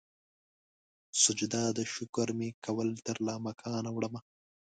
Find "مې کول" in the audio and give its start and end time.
2.37-2.89